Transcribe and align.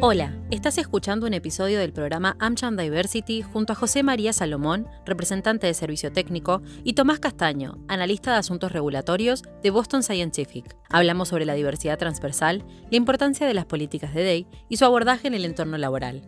Hola, 0.00 0.32
estás 0.52 0.78
escuchando 0.78 1.26
un 1.26 1.34
episodio 1.34 1.80
del 1.80 1.92
programa 1.92 2.36
AmCham 2.38 2.76
Diversity 2.76 3.42
junto 3.42 3.72
a 3.72 3.76
José 3.76 4.04
María 4.04 4.32
Salomón, 4.32 4.86
representante 5.04 5.66
de 5.66 5.74
servicio 5.74 6.12
técnico, 6.12 6.62
y 6.84 6.92
Tomás 6.92 7.18
Castaño, 7.18 7.84
analista 7.88 8.30
de 8.30 8.38
asuntos 8.38 8.70
regulatorios 8.70 9.42
de 9.60 9.70
Boston 9.70 10.04
Scientific. 10.04 10.76
Hablamos 10.88 11.30
sobre 11.30 11.46
la 11.46 11.54
diversidad 11.54 11.98
transversal, 11.98 12.64
la 12.88 12.96
importancia 12.96 13.44
de 13.44 13.54
las 13.54 13.66
políticas 13.66 14.14
de 14.14 14.22
DEI 14.22 14.46
y 14.68 14.76
su 14.76 14.84
abordaje 14.84 15.26
en 15.26 15.34
el 15.34 15.44
entorno 15.44 15.76
laboral. 15.78 16.22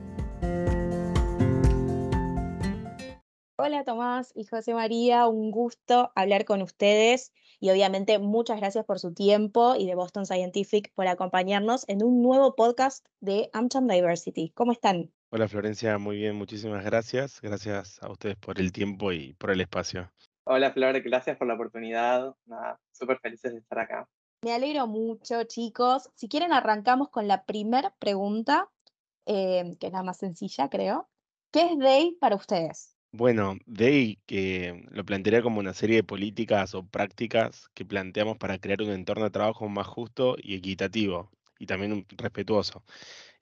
Hola 3.56 3.84
Tomás 3.84 4.32
y 4.34 4.46
José 4.46 4.74
María, 4.74 5.28
un 5.28 5.52
gusto 5.52 6.10
hablar 6.16 6.44
con 6.44 6.60
ustedes 6.60 7.32
y 7.60 7.70
obviamente 7.70 8.18
muchas 8.18 8.58
gracias 8.58 8.84
por 8.86 8.98
su 8.98 9.12
tiempo 9.12 9.76
y 9.76 9.86
de 9.86 9.94
Boston 9.94 10.26
Scientific 10.26 10.92
por 10.94 11.06
acompañarnos 11.06 11.88
en 11.88 12.02
un 12.02 12.22
nuevo 12.22 12.56
podcast 12.56 13.06
de 13.20 13.50
AmCham 13.52 13.86
Diversity. 13.86 14.50
¿Cómo 14.54 14.72
están? 14.72 15.12
Hola 15.28 15.46
Florencia, 15.46 15.98
muy 15.98 16.16
bien, 16.16 16.34
muchísimas 16.34 16.84
gracias. 16.84 17.40
Gracias 17.40 18.02
a 18.02 18.10
ustedes 18.10 18.36
por 18.36 18.58
el 18.58 18.72
tiempo 18.72 19.12
y 19.12 19.34
por 19.34 19.50
el 19.50 19.60
espacio. 19.60 20.10
Hola 20.44 20.72
Flor, 20.72 21.00
gracias 21.02 21.36
por 21.36 21.46
la 21.46 21.54
oportunidad. 21.54 22.34
Nada, 22.46 22.80
súper 22.90 23.20
felices 23.20 23.52
de 23.52 23.58
estar 23.58 23.78
acá. 23.78 24.08
Me 24.42 24.52
alegro 24.52 24.86
mucho, 24.86 25.44
chicos. 25.44 26.08
Si 26.14 26.28
quieren, 26.28 26.52
arrancamos 26.52 27.10
con 27.10 27.28
la 27.28 27.44
primera 27.44 27.94
pregunta, 27.98 28.70
eh, 29.26 29.76
que 29.78 29.88
es 29.88 29.92
la 29.92 30.02
más 30.02 30.16
sencilla, 30.16 30.70
creo. 30.70 31.08
¿Qué 31.52 31.66
es 31.66 31.78
DAY 31.78 32.16
para 32.18 32.36
ustedes? 32.36 32.96
Bueno, 33.12 33.58
DEI 33.66 34.20
que 34.26 34.86
lo 34.90 35.04
plantearía 35.04 35.42
como 35.42 35.58
una 35.58 35.74
serie 35.74 35.96
de 35.96 36.04
políticas 36.04 36.74
o 36.74 36.86
prácticas 36.86 37.68
que 37.74 37.84
planteamos 37.84 38.38
para 38.38 38.58
crear 38.58 38.82
un 38.82 38.90
entorno 38.90 39.24
de 39.24 39.30
trabajo 39.30 39.68
más 39.68 39.88
justo 39.88 40.36
y 40.40 40.54
equitativo 40.54 41.30
y 41.58 41.66
también 41.66 42.06
respetuoso. 42.10 42.84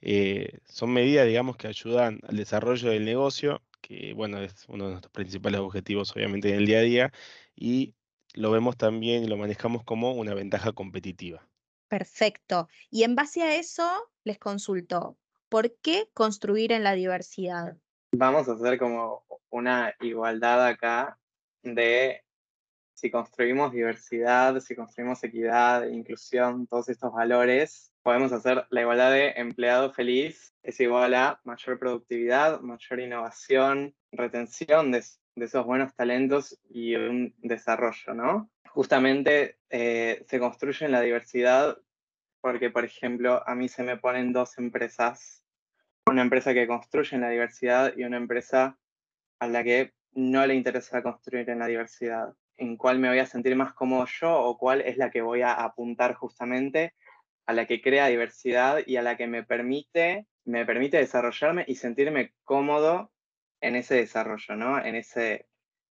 Eh, 0.00 0.58
son 0.64 0.92
medidas, 0.92 1.26
digamos, 1.26 1.56
que 1.56 1.68
ayudan 1.68 2.20
al 2.26 2.36
desarrollo 2.36 2.90
del 2.90 3.04
negocio, 3.04 3.62
que 3.82 4.14
bueno, 4.14 4.40
es 4.40 4.64
uno 4.68 4.84
de 4.84 4.90
nuestros 4.92 5.12
principales 5.12 5.60
objetivos 5.60 6.14
obviamente 6.16 6.48
en 6.48 6.56
el 6.56 6.66
día 6.66 6.78
a 6.78 6.82
día, 6.82 7.12
y 7.54 7.94
lo 8.34 8.50
vemos 8.50 8.76
también 8.76 9.24
y 9.24 9.28
lo 9.28 9.36
manejamos 9.36 9.84
como 9.84 10.12
una 10.12 10.34
ventaja 10.34 10.72
competitiva. 10.72 11.46
Perfecto. 11.88 12.68
Y 12.90 13.02
en 13.02 13.14
base 13.14 13.42
a 13.42 13.56
eso, 13.56 13.88
les 14.24 14.38
consulto, 14.38 15.18
¿por 15.48 15.74
qué 15.80 16.08
construir 16.14 16.72
en 16.72 16.84
la 16.84 16.94
diversidad? 16.94 17.76
Vamos 18.12 18.48
a 18.48 18.52
hacer 18.52 18.78
como 18.78 19.24
una 19.50 19.94
igualdad 20.00 20.66
acá 20.66 21.18
de 21.62 22.22
si 22.94 23.10
construimos 23.10 23.72
diversidad, 23.72 24.58
si 24.60 24.74
construimos 24.74 25.22
equidad, 25.22 25.86
inclusión, 25.86 26.66
todos 26.66 26.88
estos 26.88 27.12
valores, 27.12 27.92
podemos 28.02 28.32
hacer 28.32 28.66
la 28.70 28.80
igualdad 28.80 29.12
de 29.12 29.28
empleado 29.36 29.92
feliz 29.92 30.52
es 30.68 30.80
igual 30.80 31.14
a 31.14 31.40
mayor 31.44 31.78
productividad, 31.78 32.60
mayor 32.60 33.00
innovación, 33.00 33.94
retención 34.12 34.90
de, 34.92 35.02
esos 35.36 35.64
buenos 35.64 35.94
talentos 35.94 36.58
y 36.68 36.94
un 36.96 37.34
desarrollo, 37.38 38.12
¿no? 38.12 38.50
Justamente 38.68 39.58
eh, 39.70 40.24
se 40.28 40.38
construye 40.38 40.84
en 40.84 40.92
la 40.92 41.00
diversidad 41.00 41.78
porque, 42.40 42.70
por 42.70 42.84
ejemplo, 42.84 43.42
a 43.48 43.54
mí 43.54 43.68
se 43.68 43.82
me 43.82 43.96
ponen 43.96 44.32
dos 44.32 44.58
empresas, 44.58 45.42
una 46.06 46.22
empresa 46.22 46.52
que 46.52 46.66
construye 46.66 47.14
en 47.14 47.22
la 47.22 47.30
diversidad 47.30 47.96
y 47.96 48.04
una 48.04 48.16
empresa 48.16 48.76
a 49.38 49.48
la 49.48 49.64
que 49.64 49.92
no 50.12 50.46
le 50.46 50.54
interesa 50.54 51.02
construir 51.02 51.48
en 51.50 51.60
la 51.60 51.66
diversidad, 51.66 52.34
en 52.56 52.76
cuál 52.76 52.98
me 52.98 53.08
voy 53.08 53.18
a 53.18 53.26
sentir 53.26 53.54
más 53.56 53.72
cómodo 53.72 54.06
yo 54.20 54.34
o 54.34 54.58
cuál 54.58 54.80
es 54.80 54.96
la 54.96 55.10
que 55.10 55.22
voy 55.22 55.42
a 55.42 55.54
apuntar 55.54 56.14
justamente 56.14 56.94
a 57.46 57.52
la 57.52 57.66
que 57.66 57.80
crea 57.80 58.08
diversidad 58.08 58.80
y 58.86 58.96
a 58.96 59.02
la 59.02 59.16
que 59.16 59.26
me 59.26 59.42
permite, 59.42 60.26
me 60.44 60.66
permite 60.66 60.98
desarrollarme 60.98 61.64
y 61.66 61.76
sentirme 61.76 62.34
cómodo 62.44 63.10
en 63.60 63.76
ese 63.76 63.94
desarrollo, 63.94 64.54
¿no? 64.54 64.84
En, 64.84 64.96
ese, 64.96 65.48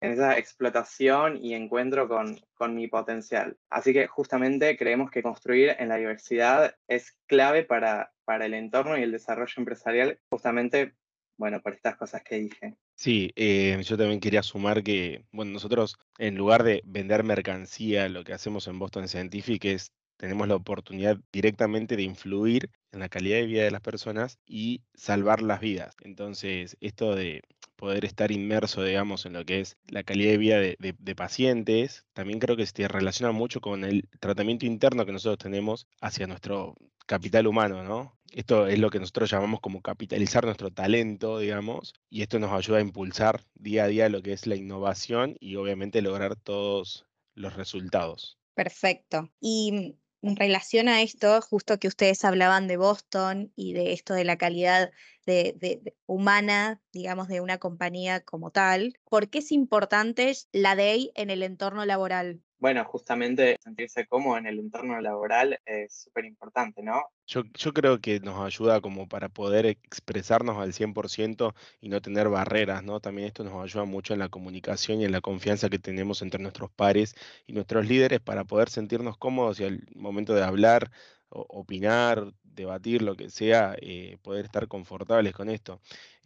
en 0.01 0.13
esa 0.13 0.37
explotación 0.37 1.39
y 1.43 1.55
encuentro 1.55 2.07
con, 2.07 2.39
con 2.55 2.75
mi 2.75 2.87
potencial. 2.89 3.57
Así 3.71 3.93
que 3.93 4.07
justamente 4.07 4.77
creemos 4.77 5.11
que 5.11 5.23
construir 5.23 5.75
en 5.79 5.89
la 5.89 5.97
diversidad 5.97 6.77
es 6.87 7.17
clave 7.27 7.65
para, 7.65 8.13
para 8.25 8.45
el 8.45 8.55
entorno 8.55 8.99
y 8.99 9.03
el 9.03 9.13
desarrollo 9.13 9.55
empresarial, 9.57 10.21
justamente, 10.29 10.95
bueno, 11.39 11.63
por 11.63 11.73
estas 11.73 11.97
cosas 11.97 12.23
que 12.23 12.41
dije. 12.41 12.77
Sí, 13.01 13.31
eh, 13.37 13.81
yo 13.85 13.97
también 13.97 14.19
quería 14.19 14.43
sumar 14.43 14.83
que, 14.83 15.25
bueno, 15.31 15.53
nosotros 15.53 15.97
en 16.19 16.35
lugar 16.37 16.65
de 16.65 16.83
vender 16.85 17.23
mercancía, 17.23 18.09
lo 18.09 18.25
que 18.25 18.33
hacemos 18.33 18.67
en 18.67 18.81
Boston 18.81 19.07
Scientific 19.07 19.65
es, 19.67 19.93
tenemos 20.17 20.49
la 20.49 20.57
oportunidad 20.57 21.17
directamente 21.33 21.95
de 21.97 22.03
influir 22.03 22.71
en 22.91 22.99
la 22.99 23.09
calidad 23.09 23.37
de 23.37 23.47
vida 23.47 23.63
de 23.63 23.71
las 23.71 23.83
personas 23.83 24.39
y 24.47 24.83
salvar 24.95 25.43
las 25.43 25.61
vidas. 25.61 25.95
Entonces, 26.03 26.77
esto 26.81 27.15
de 27.15 27.43
poder 27.79 28.05
estar 28.05 28.33
inmerso, 28.33 28.83
digamos, 28.83 29.25
en 29.25 29.35
lo 29.35 29.45
que 29.45 29.61
es 29.61 29.79
la 29.87 30.03
calidad 30.03 30.33
de 30.33 30.37
vida 30.37 30.59
de, 30.59 31.15
pacientes, 31.15 32.05
también 32.13 32.41
creo 32.41 32.57
que 32.57 32.67
se 32.67 32.89
relaciona 32.89 33.33
mucho 33.33 33.61
con 33.61 33.85
el 33.85 34.09
tratamiento 34.21 34.67
interno 34.67 35.07
que 35.07 35.13
nosotros 35.13 35.39
tenemos 35.39 35.87
hacia 36.01 36.27
nuestro 36.27 36.75
capital 37.07 37.47
humano, 37.47 37.85
¿no? 37.85 38.19
Esto 38.33 38.67
es 38.67 38.79
lo 38.79 38.91
que 38.91 38.99
nosotros 38.99 39.31
llamamos 39.31 39.61
como 39.61 39.81
capitalizar 39.81 40.45
nuestro 40.45 40.71
talento, 40.71 41.39
digamos, 41.39 41.95
y 42.11 42.23
esto 42.23 42.39
nos 42.39 42.53
ayuda 42.53 42.79
a 42.79 42.83
impulsar 42.83 43.43
día 43.55 43.85
a 43.85 43.89
día 43.89 44.09
lo 44.09 44.23
que 44.23 44.33
es 44.33 44.47
la 44.47 44.57
innovación 44.57 45.37
y 45.41 45.55
obviamente 45.55 46.03
lograr 46.03 46.35
todos 46.37 47.07
los 47.35 47.55
resultados. 47.55 48.39
Perfecto. 48.55 49.31
Y 49.41 49.97
en 50.23 50.37
relación 50.37 50.89
a 50.89 51.03
esto, 51.03 51.41
justo 51.43 51.79
que 51.79 51.89
ustedes 51.89 52.25
hablaban 52.25 52.67
de 52.69 52.77
Boston 52.77 53.53
y 53.57 53.73
de 53.73 53.93
esto 53.93 54.15
de 54.15 54.25
la 54.25 54.37
calidad 54.37 54.91
de, 55.27 55.95
humana, 56.07 56.81
digamos, 56.93 57.29
de 57.29 57.41
una 57.41 57.59
compañía 57.59 58.21
como 58.25 58.51
tal, 58.51 58.99
¿por 59.05 59.29
qué 59.29 59.39
es 59.39 59.53
importante 59.53 60.35
la 60.53 60.75
DEI 60.75 61.13
en 61.15 61.31
el 61.31 61.43
entorno 61.43 61.85
laboral? 61.85 62.43
Bueno, 62.59 62.85
justamente 62.85 63.57
sentirse 63.63 64.07
cómodo 64.07 64.37
en 64.39 64.47
el 64.47 64.59
entorno 64.59 65.01
laboral 65.01 65.59
es 65.65 66.03
súper 66.05 66.25
importante, 66.25 66.83
¿no? 66.83 67.03
Yo, 67.27 67.45
creo 67.73 68.01
que 68.01 68.21
nos 68.21 68.41
ayuda 68.41 68.81
como 68.81 69.07
para 69.09 69.29
poder 69.29 69.67
expresarnos 69.67 70.57
al 70.57 70.73
100% 70.73 71.55
y 71.81 71.89
no 71.89 72.01
tener 72.01 72.29
barreras, 72.29 72.83
¿no? 72.83 73.01
También 73.01 73.29
esto 73.29 73.45
nos 73.45 73.63
ayuda 73.63 73.85
mucho 73.85 74.15
en 74.15 74.21
la 74.21 74.29
comunicación 74.29 75.01
y 75.01 75.05
en 75.05 75.13
la 75.13 75.21
confianza 75.21 75.69
que 75.69 75.79
tenemos 75.79 76.23
entre 76.23 76.43
nuestros 76.43 76.71
pares 76.71 77.15
y 77.47 77.53
nuestros 77.53 77.87
líderes 77.87 78.21
para 78.21 78.45
poder 78.45 78.71
sentirnos 78.71 79.19
cómodos 79.19 79.61
y 79.61 79.65
al 79.65 79.87
momento 79.95 80.35
de 80.35 80.43
hablar, 80.43 80.91
opinar, 81.29 82.33
debatir, 82.59 83.03
lo 83.03 83.17
que 83.17 83.31
sea, 83.31 83.77
eh, 83.81 84.19
poder 84.23 84.45
estar 84.47 84.69
confortables 84.69 85.33
con 85.33 85.49
esto. 85.49 85.81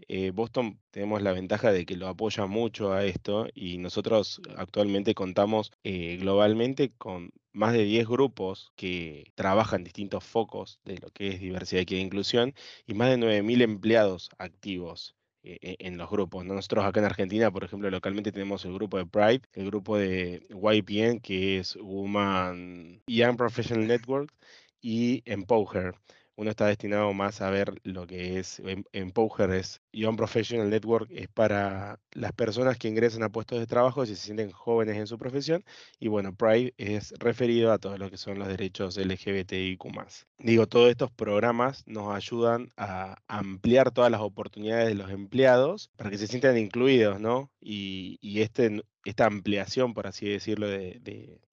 Eh, 0.08 0.30
Boston 0.32 0.80
tenemos 0.90 1.22
la 1.22 1.32
ventaja 1.32 1.72
de 1.72 1.86
que 1.86 1.96
lo 1.96 2.08
apoya 2.08 2.46
mucho 2.46 2.92
a 2.92 3.04
esto 3.04 3.46
y 3.54 3.78
nosotros 3.78 4.40
actualmente 4.56 5.14
contamos 5.14 5.72
eh, 5.84 6.16
globalmente 6.20 6.92
con 6.98 7.30
más 7.52 7.72
de 7.74 7.84
10 7.84 8.08
grupos 8.08 8.72
que 8.76 9.32
trabajan 9.34 9.84
distintos 9.84 10.24
focos 10.24 10.80
de 10.84 10.98
lo 10.98 11.10
que 11.10 11.28
es 11.28 11.40
diversidad, 11.40 11.84
e 11.88 11.96
inclusión 11.96 12.54
y 12.86 12.94
más 12.94 13.10
de 13.10 13.18
9.000 13.18 13.62
empleados 13.62 14.30
activos 14.38 15.14
en 15.44 15.98
los 15.98 16.08
grupos. 16.08 16.44
Nosotros 16.44 16.84
acá 16.84 17.00
en 17.00 17.06
Argentina, 17.06 17.50
por 17.50 17.64
ejemplo, 17.64 17.90
localmente 17.90 18.30
tenemos 18.30 18.64
el 18.64 18.74
grupo 18.74 18.96
de 18.98 19.06
Pride, 19.06 19.42
el 19.54 19.66
grupo 19.66 19.96
de 19.98 20.46
YPN, 20.50 21.20
que 21.20 21.58
es 21.58 21.76
Woman 21.76 23.02
Young 23.08 23.36
Professional 23.36 23.88
Network, 23.88 24.32
y 24.82 25.22
Empower 25.24 25.94
uno 26.36 26.50
está 26.50 26.66
destinado 26.66 27.12
más 27.12 27.40
a 27.40 27.50
ver 27.50 27.74
lo 27.84 28.06
que 28.06 28.38
es 28.38 28.62
Empower 28.92 29.50
es 29.52 29.80
Young 29.92 30.16
Professional 30.16 30.70
Network 30.70 31.08
es 31.10 31.28
para 31.28 31.98
las 32.12 32.32
personas 32.32 32.78
que 32.78 32.88
ingresan 32.88 33.22
a 33.22 33.28
puestos 33.28 33.58
de 33.58 33.66
trabajo 33.66 34.04
y 34.04 34.06
se 34.06 34.16
sienten 34.16 34.50
jóvenes 34.50 34.96
en 34.96 35.06
su 35.06 35.18
profesión 35.18 35.64
y 35.98 36.08
bueno, 36.08 36.34
Pride 36.34 36.74
es 36.78 37.12
referido 37.18 37.72
a 37.72 37.78
todo 37.78 37.98
lo 37.98 38.10
que 38.10 38.16
son 38.16 38.38
los 38.38 38.48
derechos 38.48 38.96
LGBTIQ+. 38.96 39.82
Digo, 40.38 40.66
todos 40.66 40.90
estos 40.90 41.10
programas 41.10 41.84
nos 41.86 42.14
ayudan 42.14 42.68
a 42.76 43.16
ampliar 43.28 43.90
todas 43.90 44.10
las 44.10 44.20
oportunidades 44.20 44.88
de 44.88 44.94
los 44.94 45.10
empleados 45.10 45.90
para 45.96 46.10
que 46.10 46.18
se 46.18 46.26
sientan 46.26 46.58
incluidos, 46.58 47.20
¿no? 47.20 47.50
Y, 47.60 48.18
este, 48.40 48.82
esta 49.04 49.26
ampliación, 49.26 49.94
por 49.94 50.06
así 50.06 50.28
decirlo, 50.28 50.68
de, 50.68 51.00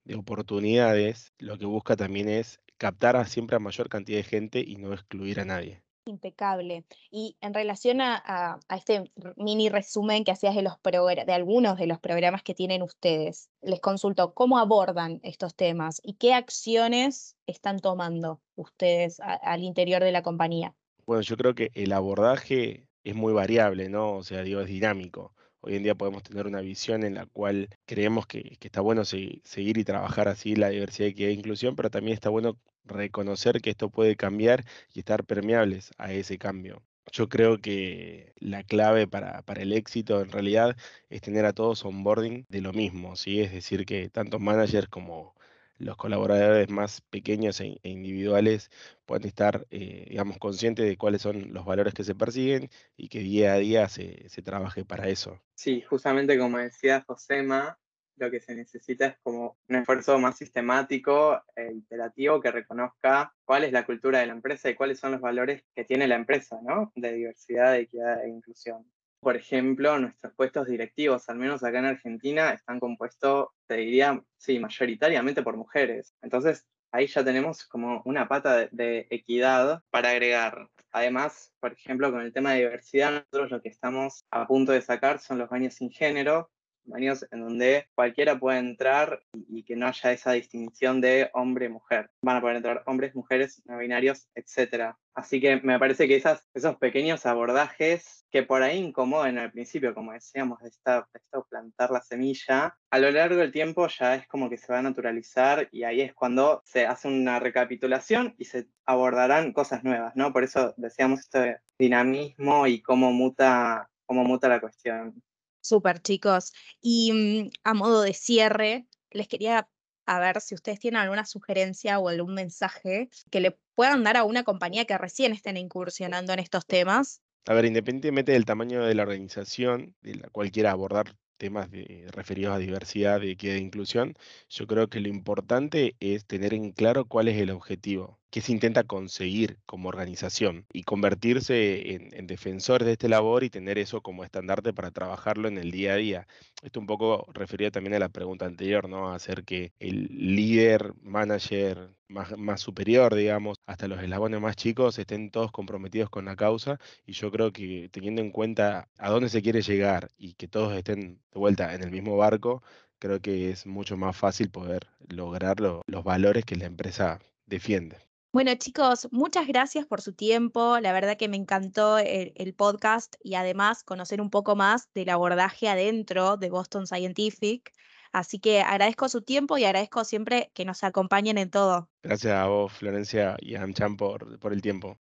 de 0.04 0.16
oportunidades, 0.16 1.34
lo 1.38 1.58
que 1.58 1.66
busca 1.66 1.96
también 1.96 2.30
es 2.30 2.60
captar 2.80 3.18
a 3.18 3.26
siempre 3.26 3.58
a 3.58 3.60
mayor 3.60 3.90
cantidad 3.90 4.18
de 4.18 4.24
gente 4.24 4.64
y 4.66 4.78
no 4.78 4.94
excluir 4.94 5.40
a 5.40 5.46
nadie. 5.46 5.84
Impecable. 6.06 6.86
Y 7.12 7.38
en 7.42 7.54
relación 7.54 8.02
a, 8.02 8.60
este 8.76 9.12
mini 9.36 9.70
resumen 9.70 10.24
que 10.24 10.32
hacías 10.32 10.56
de, 10.56 10.64
los 10.64 10.74
de 10.82 11.34
algunos 11.34 11.78
de 11.78 11.86
los 11.86 12.00
programas 12.00 12.42
que 12.42 12.56
tienen 12.56 12.82
ustedes, 12.82 13.50
les 13.62 13.80
consulto 13.80 14.34
cómo 14.34 14.58
abordan 14.58 15.20
estos 15.22 15.54
temas 15.54 16.02
y 16.04 16.14
qué 16.14 16.34
acciones 16.34 17.36
están 17.46 17.80
tomando 17.80 18.42
ustedes 18.56 19.20
al 19.20 19.62
interior 19.62 20.04
de 20.04 20.12
la 20.12 20.24
compañía. 20.24 20.74
Bueno, 21.06 21.22
yo 21.22 21.38
creo 21.38 21.54
que 21.54 21.70
el 21.76 21.92
abordaje 21.92 22.88
es 23.04 23.14
muy 23.14 23.34
variable, 23.34 23.90
¿no? 23.90 24.14
O 24.14 24.24
sea, 24.24 24.42
digo, 24.42 24.62
es 24.62 24.68
dinámico. 24.68 25.34
Hoy 25.62 25.76
en 25.76 25.84
día 25.84 25.96
podemos 25.96 26.24
tener 26.24 26.48
una 26.48 26.62
visión 26.62 27.04
en 27.04 27.16
la 27.16 27.26
cual 27.26 27.68
creemos 27.86 28.26
que, 28.26 28.58
está 28.62 28.80
bueno 28.80 29.04
seguir 29.04 29.78
y 29.78 29.84
trabajar 29.84 30.30
así 30.30 30.56
la 30.56 30.70
diversidad, 30.70 31.10
equidad 31.10 31.30
e 31.32 31.34
inclusión, 31.34 31.76
pero 31.76 31.90
también 31.90 32.14
está 32.14 32.30
bueno 32.30 32.58
reconocer 32.86 33.62
que 33.62 33.70
esto 33.70 33.90
puede 33.90 34.16
cambiar 34.16 34.66
y 34.94 35.00
estar 35.00 35.24
permeables 35.26 35.92
a 35.98 36.14
ese 36.14 36.38
cambio. 36.38 36.82
Yo 37.12 37.28
creo 37.28 37.60
que 37.60 38.34
la 38.38 38.64
clave 38.64 39.08
para, 39.08 39.44
el 39.56 39.74
éxito 39.74 40.22
en 40.22 40.32
realidad 40.32 40.78
es 41.10 41.22
tener 41.22 41.46
a 41.46 41.54
todos 41.54 41.84
onboarding 41.86 42.46
de 42.50 42.62
lo 42.62 42.74
mismo, 42.74 43.16
¿sí? 43.16 43.42
Es 43.42 43.52
decir, 43.52 43.86
que 43.86 44.10
tanto 44.10 44.40
managers 44.40 44.88
como 44.90 45.36
los 45.78 45.96
colaboradores 45.98 46.70
más 46.70 47.02
pequeños 47.02 47.60
e, 47.62 47.80
e 47.82 47.90
individuales 47.90 48.70
puedan 49.06 49.26
estar, 49.26 49.66
eh, 49.72 50.06
digamos, 50.10 50.38
conscientes 50.38 50.86
de 50.86 50.98
cuáles 50.98 51.22
son 51.22 51.54
los 51.54 51.66
valores 51.66 51.94
que 51.94 52.04
se 52.04 52.16
persiguen 52.16 52.70
y 52.98 53.08
que 53.08 53.20
día 53.20 53.54
a 53.54 53.58
día 53.58 53.90
se, 53.90 54.28
se 54.30 54.42
trabaje 54.42 54.86
para 54.86 55.08
eso. 55.08 55.40
Sí, 55.56 55.82
justamente 55.82 56.38
como 56.38 56.58
decía 56.58 57.04
Josema, 57.08 57.80
lo 58.20 58.30
que 58.30 58.40
se 58.40 58.56
necesita 58.56 59.06
es 59.08 59.18
como 59.24 59.58
un 59.68 59.76
esfuerzo 59.76 60.20
más 60.20 60.38
sistemático 60.38 61.42
e 61.56 61.74
iterativo 61.74 62.42
que 62.42 62.52
reconozca 62.52 63.34
cuál 63.46 63.64
es 63.64 63.72
la 63.72 63.86
cultura 63.86 64.20
de 64.20 64.28
la 64.28 64.34
empresa 64.34 64.70
y 64.70 64.76
cuáles 64.76 65.00
son 65.00 65.14
los 65.14 65.22
valores 65.22 65.64
que 65.76 65.86
tiene 65.86 66.08
la 66.08 66.16
empresa, 66.16 66.60
¿no? 66.62 66.92
De 66.96 67.14
diversidad, 67.14 67.76
equidad 67.78 68.24
e 68.24 68.30
inclusión. 68.30 68.86
Por 69.22 69.36
ejemplo, 69.36 70.00
nuestros 70.00 70.34
puestos 70.34 70.68
directivos, 70.68 71.28
al 71.28 71.38
menos 71.38 71.64
acá 71.64 71.80
en 71.80 71.86
Argentina, 71.86 72.52
están 72.52 72.80
compuestos, 72.80 73.50
te 73.68 73.76
diría, 73.76 74.24
sí, 74.38 74.60
mayoritariamente 74.60 75.44
por 75.44 75.58
mujeres. 75.58 76.16
Entonces, 76.22 76.66
ahí 76.92 77.08
ya 77.08 77.24
tenemos 77.24 77.66
como 77.66 78.02
una 78.06 78.28
pata 78.28 78.68
de, 78.72 79.08
equidad 79.10 79.84
para 79.90 80.12
agregar. 80.12 80.70
Además, 80.92 81.54
por 81.60 81.74
ejemplo, 81.74 82.12
con 82.12 82.22
el 82.22 82.34
tema 82.34 82.54
de 82.54 82.60
diversidad, 82.60 83.12
nosotros 83.12 83.52
lo 83.52 83.62
que 83.62 83.70
estamos 83.70 84.26
a 84.32 84.48
punto 84.48 84.72
de 84.72 84.82
sacar 84.82 85.20
son 85.20 85.38
los 85.38 85.50
baños 85.50 85.76
sin 85.76 85.92
género, 85.92 86.50
en 86.98 87.40
donde 87.40 87.88
cualquiera 87.96 88.40
puede 88.40 88.60
entrar 88.60 89.22
y, 89.34 89.64
que 89.64 89.76
no 89.76 89.88
haya 89.88 90.12
esa 90.12 90.32
distinción 90.32 91.02
de 91.02 91.30
hombre-mujer. 91.34 92.10
Van 92.22 92.38
a 92.38 92.42
poder 92.42 92.58
entrar 92.58 92.84
hombres, 92.86 93.16
mujeres, 93.16 93.62
no 93.66 93.78
binarios, 93.78 94.28
etc. 94.36 94.96
Así 95.14 95.40
que 95.40 95.62
me 95.62 95.80
parece 95.80 96.08
que 96.08 96.16
esas, 96.16 96.46
esos 96.54 96.78
pequeños 96.78 97.26
abordajes 97.26 98.26
que 98.32 98.44
por 98.44 98.62
ahí 98.62 98.78
incomodan 98.78 99.38
al 99.38 99.52
principio, 99.52 99.94
como 99.94 100.14
decíamos, 100.14 100.60
de 100.60 100.70
esta, 100.70 101.08
plantar 101.50 101.92
la 101.92 102.02
semilla, 102.02 102.78
a 102.92 103.00
lo 103.00 103.10
largo 103.12 103.38
del 103.38 103.52
tiempo 103.52 103.88
ya 103.88 104.16
es 104.16 104.28
como 104.28 104.50
que 104.50 104.58
se 104.58 104.72
va 104.72 104.80
a 104.80 104.84
naturalizar 104.84 105.68
y 105.72 105.84
ahí 105.84 106.02
es 106.02 106.14
cuando 106.14 106.62
se 106.66 106.86
hace 106.86 107.08
una 107.08 107.40
recapitulación 107.40 108.36
y 108.38 108.46
se 108.46 108.68
abordarán 108.86 109.54
cosas 109.54 109.84
nuevas, 109.84 110.16
¿no? 110.16 110.32
Por 110.32 110.44
eso 110.44 110.74
decíamos 110.78 111.22
este 111.22 111.60
dinamismo 111.78 112.68
y 112.68 112.82
cómo 112.82 113.12
muta, 113.12 113.90
cómo 114.06 114.24
muta 114.24 114.48
la 114.48 114.60
cuestión. 114.60 115.22
Súper, 115.62 116.02
chicos. 116.02 116.54
Y 116.82 117.12
mm, 117.14 117.50
a 117.64 117.74
modo 117.74 118.02
de 118.02 118.14
cierre, 118.14 118.88
les 119.12 119.28
quería 119.28 119.70
a 120.06 120.20
ver 120.20 120.42
si 120.42 120.56
ustedes 120.56 120.80
tienen 120.80 121.02
alguna 121.02 121.26
sugerencia 121.26 122.00
o 122.00 122.10
algún 122.10 122.34
mensaje 122.34 123.10
que 123.30 123.40
le 123.40 123.60
puedan 123.76 124.04
dar 124.04 124.18
a 124.18 124.24
una 124.24 124.44
compañía 124.44 124.86
que 124.86 124.98
recién 124.98 125.34
estén 125.34 125.56
incursionando 125.56 126.34
en 126.34 126.40
estos 126.40 126.66
temas. 126.66 127.22
A 127.46 127.54
ver, 127.54 127.66
independientemente 127.66 128.32
del 128.32 128.46
tamaño 128.46 128.84
de 128.84 128.96
la 128.96 129.04
organización 129.04 129.96
de 130.02 130.16
la 130.16 130.30
cual 130.30 130.52
quiera 130.52 130.72
abordar 130.72 131.16
temas 131.38 131.70
referidos 132.12 132.56
a 132.56 132.58
diversidad, 132.58 133.24
equidad 133.24 133.56
e 133.56 133.60
inclusión, 133.60 134.16
yo 134.50 134.68
creo 134.68 134.90
que 134.90 135.00
lo 135.00 135.08
importante 135.08 135.96
es 136.00 136.26
tener 136.26 136.54
en 136.54 136.72
claro 136.72 137.06
cuál 137.06 137.28
es 137.28 137.38
el 137.38 137.52
objetivo, 137.52 138.19
qué 138.30 138.42
se 138.42 138.52
intenta 138.52 138.84
conseguir 138.84 139.58
como 139.66 139.90
organización 139.90 140.66
y 140.72 140.84
convertirse 140.84 141.94
en, 141.94 142.28
defensores 142.28 142.86
de 142.86 142.94
este 142.94 143.10
labor 143.10 143.44
y 143.44 143.50
tener 143.50 143.78
eso 143.80 144.02
como 144.02 144.24
estandarte 144.24 144.74
para 144.74 144.92
trabajarlo 144.92 145.48
en 145.48 145.58
el 145.58 145.72
día 145.72 145.94
a 145.94 145.96
día. 145.98 146.28
Esto 146.62 146.80
un 146.80 146.86
poco 146.88 147.26
referido 147.34 147.72
también 147.72 147.96
a 147.96 148.00
la 148.00 148.10
pregunta 148.10 148.46
anterior, 148.46 148.88
¿no? 148.90 149.12
Hacer 149.12 149.44
que 149.46 149.74
el 149.80 150.08
líder, 150.36 150.94
manager 151.02 151.96
más 152.10 152.62
superior, 152.62 153.16
digamos, 153.16 153.58
hasta 153.66 153.88
los 153.88 154.02
eslabones 154.02 154.42
más 154.42 154.56
chicos 154.56 154.98
estén 155.00 155.32
todos 155.32 155.52
comprometidos 155.52 156.10
con 156.10 156.26
la 156.26 156.36
causa 156.36 156.80
y 157.06 157.14
yo 157.14 157.32
creo 157.32 157.52
que 157.52 157.90
teniendo 157.92 158.22
en 158.22 158.32
cuenta 158.32 158.90
a 158.98 159.10
dónde 159.10 159.30
se 159.30 159.42
quiere 159.42 159.62
llegar 159.62 160.10
y 160.18 160.34
que 160.34 160.48
todos 160.48 160.74
estén 160.76 161.22
de 161.32 161.40
vuelta 161.40 161.74
en 161.76 161.84
el 161.84 161.92
mismo 161.92 162.18
barco, 162.18 162.64
creo 163.00 163.22
que 163.22 163.52
es 163.52 163.66
mucho 163.66 163.98
más 163.98 164.16
fácil 164.18 164.50
poder 164.50 164.88
lograr 165.08 165.60
los 165.60 166.04
valores 166.04 166.46
que 166.46 166.56
la 166.56 166.66
empresa 166.66 167.20
defiende. 167.46 168.09
Bueno, 168.32 168.54
chicos, 168.54 169.08
muchas 169.12 169.48
gracias 169.48 169.88
por 169.88 170.02
su 170.02 170.14
tiempo. 170.14 170.80
La 170.80 170.94
verdad 170.94 171.18
que 171.18 171.28
me 171.28 171.36
encantó 171.36 171.98
el, 171.98 172.54
podcast 172.56 173.16
y 173.24 173.34
además 173.34 173.84
conocer 173.84 174.22
un 174.22 174.30
poco 174.30 174.56
más 174.56 174.88
del 174.94 175.10
abordaje 175.10 175.68
adentro 175.68 176.38
de 176.38 176.52
Boston 176.52 176.86
Scientific. 176.86 177.74
Así 178.12 178.38
que 178.38 178.62
agradezco 178.62 179.10
su 179.10 179.22
tiempo 179.24 179.58
y 179.58 179.66
agradezco 179.66 180.04
siempre 180.04 180.52
que 180.54 180.64
nos 180.64 180.84
acompañen 180.84 181.40
en 181.40 181.50
todo. 181.50 181.90
Gracias 182.04 182.34
a 182.34 182.46
vos, 182.46 182.72
Florencia 182.72 183.36
y 183.40 183.56
a 183.56 183.64
AmCham 183.64 183.98
por, 183.98 184.38
por 184.38 184.54
el 184.54 184.62
tiempo. 184.62 185.00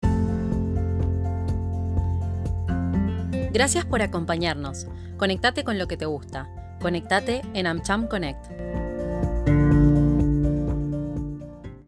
Gracias 3.53 3.85
por 3.85 4.01
acompañarnos. 4.01 4.87
Conectate 5.19 5.65
con 5.65 5.77
lo 5.79 5.87
que 5.87 5.99
te 5.99 6.07
gusta. 6.07 6.49
Conectate 6.81 7.43
en 7.53 7.67
AmCham 7.67 8.09
Connect. 8.09 8.88